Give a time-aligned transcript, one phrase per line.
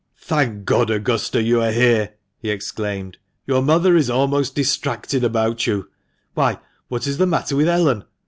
[0.17, 5.89] "Thank God, Augusta, you are here!" he exclaimed." Your mother is almost distracted about you—
[6.33, 8.05] Why, what is the matter with Ellen